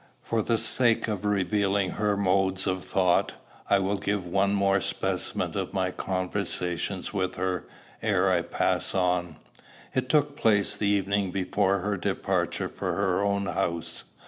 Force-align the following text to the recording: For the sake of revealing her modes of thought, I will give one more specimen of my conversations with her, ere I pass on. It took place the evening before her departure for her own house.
For 0.23 0.41
the 0.41 0.57
sake 0.57 1.07
of 1.07 1.25
revealing 1.25 1.91
her 1.91 2.17
modes 2.17 2.65
of 2.65 2.83
thought, 2.83 3.33
I 3.69 3.77
will 3.77 3.97
give 3.99 4.25
one 4.25 4.55
more 4.55 4.81
specimen 4.81 5.55
of 5.55 5.73
my 5.75 5.91
conversations 5.91 7.13
with 7.13 7.35
her, 7.35 7.65
ere 8.01 8.27
I 8.31 8.41
pass 8.41 8.95
on. 8.95 9.35
It 9.93 10.09
took 10.09 10.35
place 10.35 10.75
the 10.75 10.87
evening 10.87 11.29
before 11.29 11.81
her 11.81 11.97
departure 11.97 12.67
for 12.67 12.93
her 12.95 13.21
own 13.23 13.45
house. 13.45 14.05